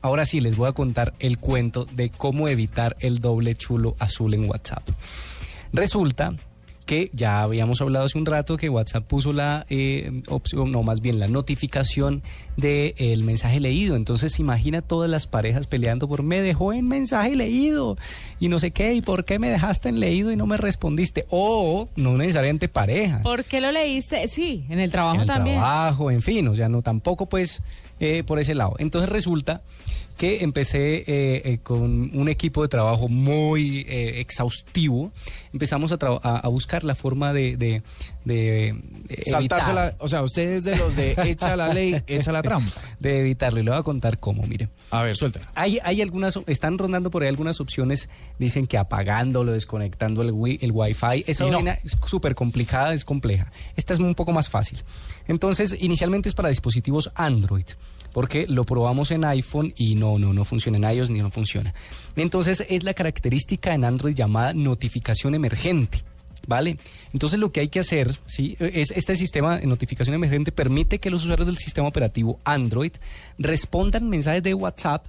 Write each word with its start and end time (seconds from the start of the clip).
Ahora 0.00 0.24
sí, 0.24 0.40
les 0.40 0.56
voy 0.56 0.68
a 0.68 0.72
contar 0.72 1.14
el 1.18 1.38
cuento 1.38 1.84
de 1.84 2.10
cómo 2.10 2.48
evitar 2.48 2.96
el 3.00 3.20
doble 3.20 3.54
chulo 3.54 3.96
azul 3.98 4.34
en 4.34 4.48
WhatsApp. 4.48 4.88
Resulta 5.72 6.34
que 6.88 7.10
ya 7.12 7.42
habíamos 7.42 7.82
hablado 7.82 8.06
hace 8.06 8.16
un 8.16 8.24
rato 8.24 8.56
que 8.56 8.70
WhatsApp 8.70 9.04
puso 9.06 9.34
la 9.34 9.66
eh, 9.68 10.22
opción, 10.28 10.72
no 10.72 10.82
más 10.82 11.02
bien 11.02 11.20
la 11.20 11.26
notificación 11.28 12.22
del 12.56 12.94
el 12.96 13.24
mensaje 13.24 13.60
leído. 13.60 13.94
Entonces 13.94 14.38
imagina 14.40 14.80
todas 14.80 15.10
las 15.10 15.26
parejas 15.26 15.66
peleando 15.66 16.08
por 16.08 16.22
me 16.22 16.40
dejó 16.40 16.72
en 16.72 16.88
mensaje 16.88 17.36
leído 17.36 17.98
y 18.40 18.48
no 18.48 18.58
sé 18.58 18.70
qué, 18.70 18.94
y 18.94 19.02
por 19.02 19.26
qué 19.26 19.38
me 19.38 19.50
dejaste 19.50 19.90
en 19.90 20.00
leído 20.00 20.32
y 20.32 20.36
no 20.36 20.46
me 20.46 20.56
respondiste. 20.56 21.26
O 21.28 21.90
no 21.94 22.16
necesariamente 22.16 22.68
pareja. 22.68 23.22
¿Por 23.22 23.44
qué 23.44 23.60
lo 23.60 23.70
leíste? 23.70 24.26
Sí, 24.26 24.64
en 24.70 24.78
el 24.80 24.90
trabajo 24.90 25.16
en 25.16 25.20
el 25.20 25.26
también. 25.26 25.56
trabajo, 25.56 26.10
en 26.10 26.22
fin, 26.22 26.48
o 26.48 26.54
sea, 26.54 26.70
no 26.70 26.80
tampoco 26.80 27.26
pues 27.28 27.62
eh, 28.00 28.22
por 28.26 28.38
ese 28.38 28.54
lado. 28.54 28.76
Entonces 28.78 29.10
resulta 29.10 29.60
que 30.16 30.42
empecé 30.42 30.96
eh, 30.96 31.04
eh, 31.44 31.58
con 31.62 32.10
un 32.12 32.28
equipo 32.28 32.62
de 32.62 32.68
trabajo 32.68 33.08
muy 33.08 33.86
eh, 33.88 34.18
exhaustivo. 34.18 35.12
Empezamos 35.52 35.92
a- 35.92 35.96
a 36.38 36.48
buscar 36.48 36.77
la 36.84 36.94
forma 36.94 37.32
de, 37.32 37.56
de, 37.56 37.82
de, 38.24 38.74
Saltarse 39.26 39.72
la, 39.72 39.94
o 39.98 40.08
sea, 40.08 40.22
usted 40.22 40.42
es 40.54 40.64
de 40.64 40.76
los 40.76 40.96
de 40.96 41.14
echa 41.24 41.56
la 41.56 41.72
ley, 41.72 42.02
echa 42.06 42.32
la 42.32 42.42
trampa. 42.42 42.70
de 43.00 43.20
evitarlo. 43.20 43.60
Y 43.60 43.62
le 43.64 43.70
voy 43.70 43.78
a 43.78 43.82
contar 43.82 44.18
cómo, 44.18 44.42
mire. 44.44 44.68
A 44.90 45.02
ver, 45.02 45.16
suéltela. 45.16 45.46
Hay, 45.54 45.78
hay 45.82 46.02
algunas, 46.02 46.38
están 46.46 46.78
rondando 46.78 47.10
por 47.10 47.22
ahí 47.22 47.28
algunas 47.28 47.60
opciones, 47.60 48.08
dicen 48.38 48.66
que 48.66 48.78
apagándolo, 48.78 49.52
desconectando 49.52 50.22
el, 50.22 50.32
wi- 50.32 50.58
el 50.62 50.72
wifi, 50.72 51.24
esa 51.26 51.46
no. 51.50 51.58
es 51.58 51.96
súper 52.06 52.34
complicada, 52.34 52.94
es 52.94 53.04
compleja. 53.04 53.50
Esta 53.76 53.92
es 53.94 53.98
un 53.98 54.14
poco 54.14 54.32
más 54.32 54.48
fácil. 54.48 54.80
Entonces, 55.26 55.76
inicialmente 55.78 56.28
es 56.28 56.34
para 56.34 56.48
dispositivos 56.48 57.10
Android, 57.14 57.66
porque 58.12 58.46
lo 58.48 58.64
probamos 58.64 59.10
en 59.10 59.24
iPhone 59.24 59.72
y 59.76 59.94
no, 59.94 60.18
no, 60.18 60.32
no 60.32 60.44
funciona 60.44 60.78
en 60.78 60.96
iOS 60.96 61.10
ni 61.10 61.20
no 61.20 61.30
funciona. 61.30 61.74
Entonces, 62.16 62.64
es 62.68 62.82
la 62.84 62.94
característica 62.94 63.74
en 63.74 63.84
Android 63.84 64.14
llamada 64.14 64.54
notificación 64.54 65.34
emergente. 65.34 66.02
¿Vale? 66.48 66.78
Entonces 67.12 67.38
lo 67.38 67.52
que 67.52 67.60
hay 67.60 67.68
que 67.68 67.78
hacer, 67.78 68.18
¿sí? 68.26 68.56
es 68.58 68.90
este 68.92 69.14
sistema 69.16 69.58
de 69.58 69.66
notificación 69.66 70.14
emergente 70.14 70.50
permite 70.50 70.98
que 70.98 71.10
los 71.10 71.22
usuarios 71.24 71.46
del 71.46 71.58
sistema 71.58 71.86
operativo 71.86 72.40
Android 72.42 72.92
respondan 73.36 74.08
mensajes 74.08 74.42
de 74.42 74.54
WhatsApp 74.54 75.04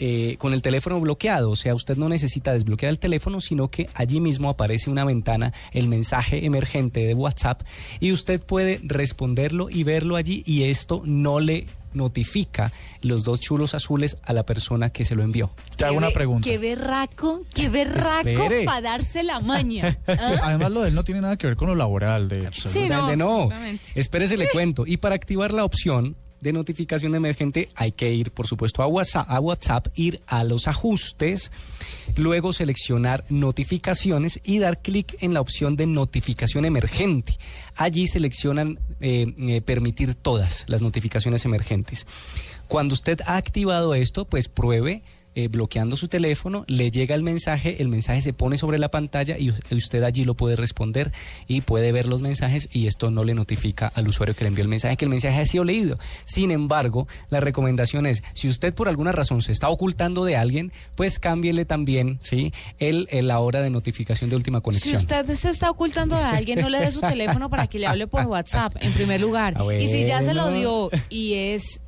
eh, 0.00 0.36
con 0.38 0.54
el 0.54 0.62
teléfono 0.62 0.98
bloqueado. 0.98 1.50
O 1.50 1.56
sea, 1.56 1.74
usted 1.74 1.96
no 1.96 2.08
necesita 2.08 2.54
desbloquear 2.54 2.90
el 2.90 2.98
teléfono, 2.98 3.40
sino 3.42 3.68
que 3.68 3.88
allí 3.92 4.18
mismo 4.20 4.48
aparece 4.48 4.90
una 4.90 5.04
ventana, 5.04 5.52
el 5.72 5.88
mensaje 5.88 6.46
emergente 6.46 7.00
de 7.00 7.14
WhatsApp, 7.14 7.62
y 7.98 8.12
usted 8.12 8.40
puede 8.40 8.80
responderlo 8.82 9.68
y 9.68 9.82
verlo 9.82 10.16
allí, 10.16 10.42
y 10.46 10.62
esto 10.64 11.02
no 11.04 11.40
le 11.40 11.66
notifica 11.92 12.72
los 13.02 13.24
dos 13.24 13.40
chulos 13.40 13.74
azules 13.74 14.18
a 14.22 14.32
la 14.32 14.44
persona 14.44 14.90
que 14.90 15.04
se 15.04 15.14
lo 15.14 15.22
envió. 15.22 15.50
Te 15.76 15.84
hago 15.84 15.96
una 15.96 16.10
pregunta. 16.10 16.48
Qué 16.48 16.58
berraco, 16.58 17.42
qué 17.54 17.68
berraco 17.68 18.28
para 18.64 18.80
darse 18.80 19.22
la 19.22 19.40
maña. 19.40 19.98
Sí, 20.08 20.14
¿Ah? 20.16 20.40
además, 20.42 20.72
lo 20.72 20.80
de 20.82 20.88
él 20.88 20.94
no 20.94 21.04
tiene 21.04 21.20
nada 21.20 21.36
que 21.36 21.46
ver 21.46 21.56
con 21.56 21.68
lo 21.68 21.74
laboral. 21.74 22.28
De, 22.28 22.50
Sí, 22.52 22.88
no, 22.88 23.14
no. 23.14 23.50
Espérese, 23.94 24.36
le 24.36 24.48
cuento. 24.48 24.86
Y 24.86 24.96
para 24.96 25.14
activar 25.14 25.52
la 25.52 25.64
opción 25.64 26.16
de 26.40 26.52
notificación 26.52 27.14
emergente 27.14 27.68
hay 27.74 27.92
que 27.92 28.12
ir, 28.12 28.30
por 28.30 28.46
supuesto, 28.46 28.82
a 28.82 28.86
WhatsApp, 28.86 29.88
ir 29.94 30.20
a 30.26 30.44
los 30.44 30.68
ajustes, 30.68 31.50
luego 32.16 32.52
seleccionar 32.52 33.24
notificaciones 33.28 34.40
y 34.44 34.58
dar 34.58 34.80
clic 34.80 35.16
en 35.20 35.34
la 35.34 35.40
opción 35.40 35.76
de 35.76 35.86
notificación 35.86 36.64
emergente. 36.64 37.38
Allí 37.76 38.06
seleccionan 38.06 38.78
eh, 39.00 39.34
eh, 39.38 39.60
permitir 39.60 40.14
todas 40.14 40.64
las 40.68 40.82
notificaciones 40.82 41.44
emergentes. 41.44 42.06
Cuando 42.68 42.94
usted 42.94 43.20
ha 43.26 43.36
activado 43.36 43.94
esto, 43.94 44.24
pues 44.26 44.48
pruebe 44.48 45.02
eh, 45.38 45.46
bloqueando 45.46 45.96
su 45.96 46.08
teléfono, 46.08 46.64
le 46.66 46.90
llega 46.90 47.14
el 47.14 47.22
mensaje, 47.22 47.80
el 47.80 47.86
mensaje 47.86 48.22
se 48.22 48.32
pone 48.32 48.58
sobre 48.58 48.76
la 48.78 48.90
pantalla 48.90 49.36
y 49.38 49.52
usted 49.70 50.02
allí 50.02 50.24
lo 50.24 50.34
puede 50.34 50.56
responder 50.56 51.12
y 51.46 51.60
puede 51.60 51.92
ver 51.92 52.06
los 52.06 52.22
mensajes 52.22 52.68
y 52.72 52.88
esto 52.88 53.12
no 53.12 53.22
le 53.22 53.34
notifica 53.34 53.86
al 53.94 54.08
usuario 54.08 54.34
que 54.34 54.42
le 54.42 54.48
envió 54.48 54.62
el 54.62 54.68
mensaje 54.68 54.96
que 54.96 55.04
el 55.04 55.10
mensaje 55.10 55.40
ha 55.40 55.46
sido 55.46 55.62
leído. 55.62 55.96
Sin 56.24 56.50
embargo, 56.50 57.06
la 57.30 57.38
recomendación 57.38 58.04
es, 58.06 58.24
si 58.34 58.48
usted 58.48 58.74
por 58.74 58.88
alguna 58.88 59.12
razón 59.12 59.40
se 59.40 59.52
está 59.52 59.68
ocultando 59.68 60.24
de 60.24 60.36
alguien, 60.36 60.72
pues 60.96 61.20
cámbiele 61.20 61.64
también, 61.64 62.18
¿sí? 62.22 62.52
El, 62.80 63.06
el 63.12 63.28
la 63.28 63.38
hora 63.38 63.60
de 63.62 63.70
notificación 63.70 64.30
de 64.30 64.34
última 64.34 64.58
Si 64.58 64.62
conexión. 64.62 64.96
usted 64.96 65.34
se 65.36 65.50
está 65.50 65.70
ocultando 65.70 66.16
de 66.16 66.24
alguien, 66.24 66.60
no 66.60 66.68
le 66.68 66.80
dé 66.80 66.90
su 66.90 67.00
teléfono 67.00 67.48
para 67.48 67.68
que 67.68 67.78
le 67.78 67.86
hable 67.86 68.08
por 68.08 68.26
WhatsApp, 68.26 68.72
en 68.80 68.92
primer 68.92 69.20
lugar. 69.20 69.54
Ah, 69.58 69.74
Y 69.74 69.86
si 69.86 70.04
ya 70.04 70.20
se 70.22 70.34
lo 70.34 70.50
dio 70.50 70.90
y 71.08 71.34
es 71.34 71.80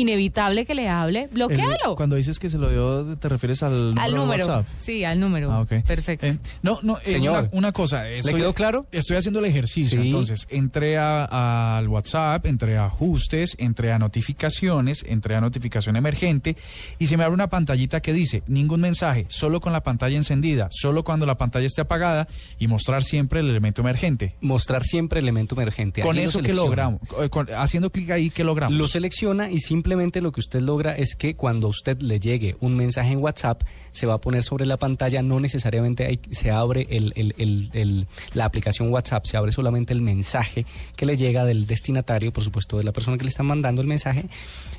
inevitable 0.00 0.64
que 0.66 0.74
le 0.74 0.88
hable, 0.88 1.28
bloquealo. 1.32 1.96
Cuando 1.96 2.16
dices 2.16 2.38
que 2.38 2.50
se 2.50 2.58
lo 2.58 2.70
dio, 2.70 3.16
¿te 3.16 3.28
refieres 3.28 3.62
al 3.62 3.72
número, 3.94 4.00
Al 4.02 4.10
de 4.12 4.16
número. 4.18 4.46
WhatsApp? 4.46 4.66
Sí, 4.78 5.04
al 5.04 5.18
número. 5.18 5.50
Ah, 5.50 5.60
ok. 5.60 5.82
Perfecto. 5.86 6.26
Eh, 6.26 6.38
no, 6.62 6.78
no, 6.82 6.98
eh, 6.98 7.02
Señor. 7.04 7.44
una, 7.44 7.48
una 7.52 7.72
cosa. 7.72 8.08
Estoy, 8.08 8.34
quedó 8.34 8.52
claro? 8.52 8.86
Estoy 8.92 9.16
haciendo 9.16 9.40
el 9.40 9.46
ejercicio. 9.46 10.00
Sí. 10.00 10.06
Entonces, 10.08 10.46
entré 10.50 10.98
a- 10.98 11.76
al 11.78 11.88
WhatsApp, 11.88 12.44
entré 12.46 12.76
a 12.76 12.86
ajustes, 12.86 13.56
entré 13.58 13.92
a 13.92 13.98
notificaciones, 13.98 15.04
entré 15.08 15.34
a 15.34 15.40
notificación 15.40 15.96
emergente 15.96 16.56
y 16.98 17.06
se 17.06 17.16
me 17.16 17.24
abre 17.24 17.34
una 17.34 17.48
pantallita 17.48 18.00
que 18.00 18.12
dice 18.12 18.42
ningún 18.46 18.80
mensaje, 18.82 19.24
solo 19.28 19.60
con 19.60 19.72
la 19.72 19.82
pantalla 19.82 20.16
encendida, 20.16 20.68
solo 20.70 21.04
cuando 21.04 21.24
la 21.26 21.36
pantalla 21.38 21.66
esté 21.66 21.80
apagada 21.80 22.28
y 22.58 22.68
mostrar 22.68 23.02
siempre 23.02 23.40
el 23.40 23.48
elemento 23.48 23.80
emergente. 23.80 24.34
Mostrar 24.40 24.84
siempre 24.84 25.20
elemento 25.20 25.54
emergente. 25.54 26.02
Con 26.02 26.12
Allí 26.16 26.24
eso, 26.26 26.40
¿qué 26.40 26.48
selecciona. 26.48 26.66
logramos? 26.68 27.00
Eh, 27.22 27.28
con- 27.30 27.48
haciendo 27.56 27.90
clic 27.90 28.10
ahí, 28.10 28.30
¿qué 28.30 28.44
logramos? 28.44 28.76
Lo 28.76 28.88
selecciona 28.88 29.50
y 29.50 29.58
simplemente 29.58 29.85
lo 29.86 30.32
que 30.32 30.40
usted 30.40 30.60
logra 30.60 30.96
es 30.96 31.14
que 31.16 31.34
cuando 31.36 31.66
a 31.68 31.70
usted 31.70 32.00
le 32.00 32.18
llegue 32.20 32.56
un 32.60 32.76
mensaje 32.76 33.12
en 33.12 33.18
WhatsApp, 33.18 33.62
se 33.92 34.06
va 34.06 34.14
a 34.14 34.18
poner 34.20 34.42
sobre 34.42 34.66
la 34.66 34.76
pantalla, 34.76 35.22
no 35.22 35.40
necesariamente 35.40 36.04
hay- 36.06 36.20
se 36.30 36.50
abre 36.50 36.86
el- 36.90 37.12
el- 37.16 37.34
el- 37.38 37.70
el- 37.72 38.06
la 38.34 38.44
aplicación 38.44 38.92
WhatsApp, 38.92 39.24
se 39.26 39.36
abre 39.36 39.52
solamente 39.52 39.92
el 39.92 40.02
mensaje 40.02 40.66
que 40.96 41.06
le 41.06 41.16
llega 41.16 41.44
del 41.44 41.66
destinatario, 41.66 42.32
por 42.32 42.42
supuesto, 42.44 42.78
de 42.78 42.84
la 42.84 42.92
persona 42.92 43.16
que 43.16 43.24
le 43.24 43.30
está 43.30 43.42
mandando 43.42 43.80
el 43.80 43.88
mensaje, 43.88 44.24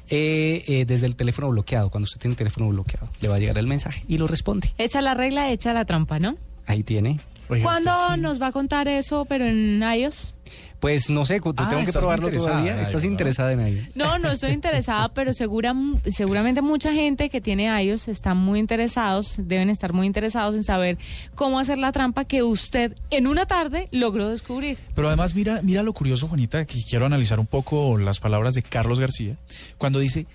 eh, 0.10 0.64
eh, 0.68 0.86
desde 0.86 1.06
el 1.06 1.16
teléfono 1.16 1.50
bloqueado. 1.50 1.90
Cuando 1.90 2.06
usted 2.06 2.20
tiene 2.20 2.34
el 2.34 2.38
teléfono 2.38 2.70
bloqueado, 2.70 3.10
le 3.22 3.28
va 3.30 3.36
a 3.36 3.40
llegar 3.40 3.58
el 3.58 3.68
mensaje 3.68 4.04
y 4.08 4.18
lo 4.18 4.28
responde. 4.28 4.72
Echa 4.78 5.02
la 5.02 5.14
regla, 5.14 5.52
echa 5.52 5.74
la 5.74 5.86
trampa, 5.86 6.20
¿no? 6.20 6.36
Ahí 6.66 6.84
tiene. 6.84 7.20
Oiga, 7.50 7.64
¿Cuándo 7.64 7.92
sí. 8.14 8.20
nos 8.22 8.42
va 8.42 8.48
a 8.48 8.52
contar 8.52 8.88
eso, 8.90 9.24
pero 9.26 9.46
en 9.46 9.82
iOS? 9.82 10.34
Pues 10.80 11.10
no 11.10 11.26
sé, 11.26 11.38
Ah, 11.38 11.40
tengo 11.42 11.70
que 11.70 11.82
estás 11.86 11.98
probarlo 11.98 12.28
interesada, 12.28 12.62
todavía. 12.62 12.82
¿Estás 12.82 13.04
¿no? 13.04 13.10
interesada 13.10 13.52
en 13.54 13.60
ello? 13.62 13.82
No, 13.96 14.20
no 14.20 14.30
estoy 14.32 14.52
interesada, 14.52 15.10
pero 15.14 15.34
segura, 15.34 15.74
seguramente 16.06 16.62
mucha 16.62 16.94
gente 16.94 17.30
que 17.30 17.42
tiene 17.42 17.66
iOS 17.84 18.08
está 18.10 18.34
muy 18.36 18.60
interesados, 18.60 19.36
deben 19.40 19.70
estar 19.72 19.94
muy 19.94 20.06
interesados 20.06 20.54
en 20.56 20.64
saber 20.64 20.98
cómo 21.34 21.60
hacer 21.60 21.80
la 21.80 21.92
trampa 21.92 22.26
que 22.26 22.44
usted 22.44 22.96
en 23.10 23.26
una 23.26 23.46
tarde 23.48 23.88
logró 23.92 24.30
descubrir. 24.30 24.78
Pero 24.94 25.08
además, 25.08 25.34
mira, 25.34 25.62
mira 25.64 25.82
lo 25.84 25.94
curioso, 25.94 26.28
Juanita, 26.28 26.66
que 26.66 26.80
quiero 26.88 27.06
analizar 27.08 27.40
un 27.40 27.48
poco 27.48 27.98
las 27.98 28.20
palabras 28.20 28.54
de 28.54 28.62
Carlos 28.62 29.00
García, 29.00 29.36
cuando 29.80 29.98
dice, 29.98 30.28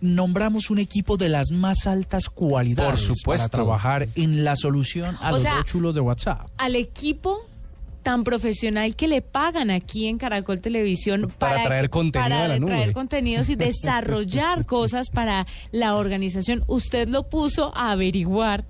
nombramos 0.00 0.70
un 0.70 0.78
equipo 0.78 1.16
de 1.16 1.28
las 1.28 1.50
más 1.50 1.86
altas 1.86 2.28
cualidades 2.28 2.90
Por 3.06 3.16
supuesto. 3.16 3.42
para 3.42 3.48
trabajar 3.48 4.08
en 4.14 4.44
la 4.44 4.54
solución 4.56 5.16
a 5.20 5.30
O 5.30 5.32
los 5.34 5.42
sea, 5.42 5.56
dos 5.56 5.64
chulos 5.64 5.94
de 5.94 6.00
WhatsApp. 6.00 6.48
Al 6.58 6.76
equipo 6.76 7.46
tan 8.06 8.22
profesional 8.22 8.94
que 8.94 9.08
le 9.08 9.20
pagan 9.20 9.68
aquí 9.68 10.06
en 10.06 10.16
Caracol 10.16 10.60
Televisión 10.60 11.26
Para 11.40 11.64
traer 11.64 11.90
contenido 11.90 12.28
para 12.30 12.44
a 12.44 12.48
la 12.48 12.58
nube. 12.60 12.70
traer 12.70 12.92
contenidos 12.92 13.48
y 13.48 13.56
desarrollar 13.56 14.64
cosas 14.64 15.10
para 15.10 15.44
la 15.72 15.96
organización. 15.96 16.62
Usted 16.68 17.08
lo 17.08 17.24
puso 17.28 17.76
a 17.76 17.90
averiguar 17.90 18.64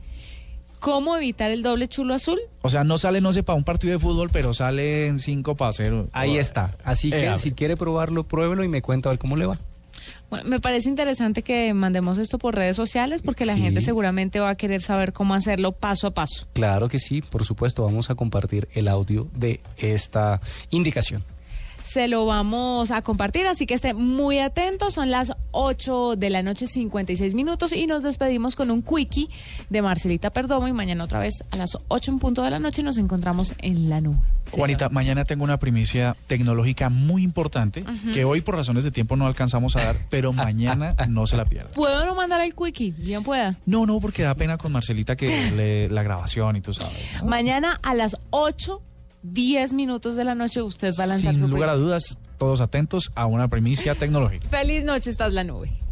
cómo 0.80 1.16
evitar 1.16 1.50
el 1.50 1.62
doble 1.62 1.86
chulo 1.86 2.14
azul. 2.14 2.38
O 2.62 2.70
sea, 2.70 2.82
no 2.82 2.96
sale, 2.96 3.20
no 3.20 3.34
sé, 3.34 3.42
para 3.42 3.56
un 3.58 3.64
partido 3.64 3.92
de 3.92 3.98
fútbol, 3.98 4.30
pero 4.32 4.54
sale 4.54 5.06
en 5.06 5.18
cinco 5.18 5.54
para 5.54 5.72
cero. 5.72 6.08
Ahí 6.12 6.38
está. 6.38 6.78
Así 6.82 7.08
Eh, 7.08 7.10
que 7.10 7.16
ver. 7.28 7.38
si 7.38 7.52
quiere 7.52 7.76
probarlo, 7.76 8.24
pruébelo 8.24 8.64
y 8.64 8.68
me 8.68 8.80
cuenta 8.80 9.10
a 9.10 9.12
ver 9.12 9.18
cómo 9.18 9.36
le 9.36 9.44
va. 9.44 9.58
Bueno, 10.30 10.48
me 10.48 10.60
parece 10.60 10.88
interesante 10.88 11.42
que 11.42 11.72
mandemos 11.72 12.18
esto 12.18 12.38
por 12.38 12.54
redes 12.54 12.76
sociales 12.76 13.22
porque 13.22 13.46
la 13.46 13.56
gente 13.56 13.80
seguramente 13.80 14.40
va 14.40 14.50
a 14.50 14.54
querer 14.56 14.82
saber 14.82 15.12
cómo 15.12 15.34
hacerlo 15.34 15.72
paso 15.72 16.08
a 16.08 16.10
paso. 16.10 16.46
Claro 16.52 16.88
que 16.88 16.98
sí, 16.98 17.22
por 17.22 17.44
supuesto, 17.44 17.84
vamos 17.84 18.10
a 18.10 18.16
compartir 18.16 18.68
el 18.72 18.88
audio 18.88 19.28
de 19.34 19.60
esta 19.76 20.40
indicación. 20.70 21.22
Se 21.86 22.08
lo 22.08 22.26
vamos 22.26 22.90
a 22.90 23.00
compartir, 23.02 23.46
así 23.46 23.64
que 23.64 23.74
esté 23.74 23.94
muy 23.94 24.40
atento. 24.40 24.90
Son 24.90 25.10
las 25.10 25.32
8 25.52 26.16
de 26.16 26.30
la 26.30 26.42
noche, 26.42 26.66
56 26.66 27.34
minutos, 27.34 27.72
y 27.72 27.86
nos 27.86 28.02
despedimos 28.02 28.56
con 28.56 28.72
un 28.72 28.82
quickie 28.82 29.28
de 29.70 29.82
Marcelita 29.82 30.30
Perdomo. 30.30 30.66
Y 30.66 30.72
mañana 30.72 31.04
otra 31.04 31.20
vez 31.20 31.44
a 31.52 31.56
las 31.56 31.78
8 31.88 32.10
en 32.10 32.18
punto 32.18 32.42
de 32.42 32.50
la 32.50 32.58
noche 32.58 32.82
nos 32.82 32.98
encontramos 32.98 33.54
en 33.58 33.88
la 33.88 34.00
nube. 34.00 34.18
Juanita, 34.50 34.88
mañana 34.88 35.24
tengo 35.24 35.44
una 35.44 35.58
primicia 35.58 36.16
tecnológica 36.26 36.88
muy 36.90 37.22
importante 37.22 37.84
que 38.12 38.24
hoy 38.24 38.40
por 38.40 38.56
razones 38.56 38.84
de 38.84 38.90
tiempo 38.90 39.16
no 39.16 39.26
alcanzamos 39.26 39.76
a 39.76 39.84
dar, 39.84 39.96
pero 40.10 40.32
mañana 40.34 40.94
no 41.08 41.26
se 41.26 41.36
la 41.36 41.44
pierda. 41.44 41.70
¿Puedo 41.70 42.04
no 42.04 42.14
mandar 42.16 42.40
el 42.40 42.54
quickie? 42.54 42.92
Bien 42.92 43.22
pueda. 43.22 43.56
No, 43.64 43.86
no, 43.86 44.00
porque 44.00 44.22
da 44.24 44.34
pena 44.34 44.58
con 44.58 44.72
Marcelita 44.72 45.14
que 45.16 45.52
le, 45.52 45.88
la 45.88 46.02
grabación 46.02 46.56
y 46.56 46.60
tú 46.60 46.74
sabes. 46.74 46.92
¿no? 47.22 47.28
Mañana 47.28 47.78
a 47.82 47.94
las 47.94 48.18
8, 48.30 48.82
10 49.32 49.72
minutos 49.72 50.16
de 50.16 50.24
la 50.24 50.34
noche 50.34 50.62
usted 50.62 50.92
va 50.98 51.04
a 51.04 51.06
lanzar 51.08 51.34
Sin 51.34 51.42
su 51.42 51.48
lugar 51.48 51.68
a 51.68 51.74
dudas, 51.74 52.16
todos 52.38 52.60
atentos 52.60 53.10
a 53.14 53.26
una 53.26 53.48
primicia 53.48 53.94
tecnológica. 53.94 54.48
Feliz 54.48 54.84
noche, 54.84 55.10
estás 55.10 55.32
la 55.32 55.44
nube. 55.44 55.85